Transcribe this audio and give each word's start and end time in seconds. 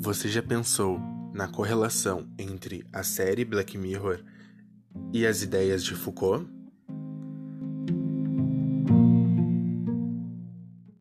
Você 0.00 0.28
já 0.28 0.40
pensou 0.40 1.00
na 1.34 1.48
correlação 1.48 2.32
entre 2.38 2.86
a 2.92 3.02
série 3.02 3.44
Black 3.44 3.76
Mirror 3.76 4.22
e 5.12 5.26
as 5.26 5.42
ideias 5.42 5.82
de 5.82 5.96
Foucault? 5.96 6.48